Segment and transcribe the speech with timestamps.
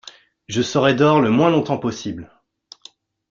[0.47, 2.31] Je serai dehors le moins longtemps possible.